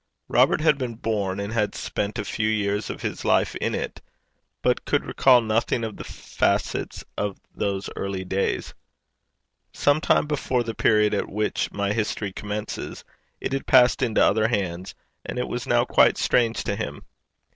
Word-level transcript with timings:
Robert 0.27 0.61
had 0.61 0.79
been 0.79 0.95
born, 0.95 1.39
and 1.39 1.53
had 1.53 1.75
spent 1.75 2.17
a 2.17 2.25
few 2.25 2.49
years 2.49 2.89
of 2.89 3.03
his 3.03 3.23
life 3.23 3.55
in 3.57 3.75
it, 3.75 4.01
but 4.63 4.83
could 4.83 5.05
recall 5.05 5.41
nothing 5.41 5.83
of 5.83 5.95
the 5.97 6.03
facts 6.03 6.73
of 7.19 7.39
those 7.53 7.87
early 7.95 8.25
days. 8.25 8.73
Some 9.73 10.01
time 10.01 10.25
before 10.25 10.63
the 10.63 10.73
period 10.73 11.13
at 11.13 11.29
which 11.29 11.71
my 11.71 11.93
history 11.93 12.33
commences 12.33 13.03
it 13.39 13.53
had 13.53 13.67
passed 13.67 14.01
into 14.01 14.25
other 14.25 14.47
hands, 14.47 14.95
and 15.23 15.37
it 15.37 15.47
was 15.47 15.67
now 15.67 15.85
quite 15.85 16.17
strange 16.17 16.63
to 16.63 16.75
him. 16.75 17.03